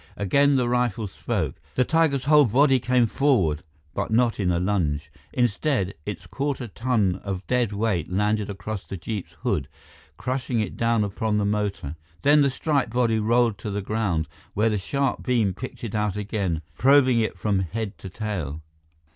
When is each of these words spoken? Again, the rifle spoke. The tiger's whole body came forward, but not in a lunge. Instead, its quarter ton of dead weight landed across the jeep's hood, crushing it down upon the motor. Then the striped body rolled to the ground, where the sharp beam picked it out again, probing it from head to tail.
Again, 0.17 0.55
the 0.55 0.67
rifle 0.67 1.05
spoke. 1.05 1.61
The 1.75 1.85
tiger's 1.85 2.25
whole 2.25 2.45
body 2.45 2.79
came 2.79 3.05
forward, 3.05 3.63
but 3.93 4.09
not 4.09 4.39
in 4.39 4.49
a 4.49 4.59
lunge. 4.59 5.11
Instead, 5.31 5.93
its 6.07 6.25
quarter 6.25 6.67
ton 6.67 7.17
of 7.23 7.45
dead 7.45 7.71
weight 7.71 8.11
landed 8.11 8.49
across 8.49 8.83
the 8.83 8.97
jeep's 8.97 9.33
hood, 9.43 9.67
crushing 10.17 10.59
it 10.59 10.75
down 10.75 11.03
upon 11.03 11.37
the 11.37 11.45
motor. 11.45 11.97
Then 12.23 12.41
the 12.41 12.49
striped 12.49 12.89
body 12.91 13.19
rolled 13.19 13.59
to 13.59 13.69
the 13.69 13.79
ground, 13.83 14.27
where 14.55 14.69
the 14.71 14.79
sharp 14.79 15.21
beam 15.21 15.53
picked 15.53 15.83
it 15.83 15.93
out 15.93 16.17
again, 16.17 16.63
probing 16.79 17.19
it 17.19 17.37
from 17.37 17.59
head 17.59 17.95
to 17.99 18.09
tail. 18.09 18.63